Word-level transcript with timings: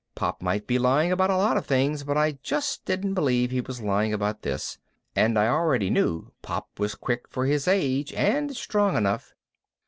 Pop 0.15 0.41
might 0.41 0.65
be 0.65 0.79
lying 0.79 1.11
about 1.11 1.29
a 1.29 1.37
lot 1.37 1.57
of 1.57 1.67
things, 1.67 2.03
but 2.03 2.17
I 2.17 2.31
just 2.41 2.85
didn't 2.85 3.13
believe 3.13 3.51
he 3.51 3.61
was 3.61 3.81
lying 3.81 4.11
about 4.13 4.41
this. 4.41 4.79
And 5.15 5.37
I 5.37 5.47
already 5.47 5.91
knew 5.91 6.31
Pop 6.41 6.79
was 6.79 6.95
quick 6.95 7.27
for 7.27 7.45
his 7.45 7.67
age 7.67 8.11
and 8.13 8.57
strong 8.57 8.97
enough. 8.97 9.35